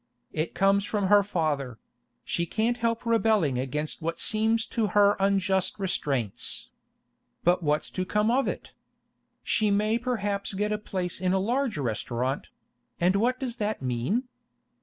It 0.33 0.55
comes 0.55 0.83
from 0.83 1.09
her 1.09 1.21
father; 1.21 1.77
she 2.23 2.47
can't 2.47 2.79
help 2.79 3.05
rebelling 3.05 3.59
against 3.59 4.01
what 4.01 4.19
seem 4.19 4.57
to 4.57 4.87
her 4.97 5.15
unjust 5.19 5.77
restraints. 5.77 6.69
But 7.43 7.61
what's 7.61 7.91
to 7.91 8.03
come 8.03 8.31
of 8.31 8.47
it? 8.47 8.73
She 9.43 9.69
may 9.69 9.99
perhaps 9.99 10.55
get 10.55 10.71
a 10.71 10.79
place 10.79 11.21
in 11.21 11.33
a 11.33 11.39
large 11.39 11.77
restaurant—and 11.77 13.15
what 13.15 13.39
does 13.39 13.57
that 13.57 13.83
mean? 13.83 14.23